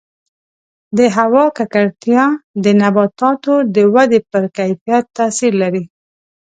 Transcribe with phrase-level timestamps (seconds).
[0.97, 2.23] د هوا ککړتیا
[2.63, 5.83] د نباتاتو د ودې پر کیفیت تاثیر لري.